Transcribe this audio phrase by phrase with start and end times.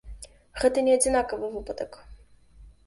[0.63, 2.03] Гэта не адзінкавы выпадак.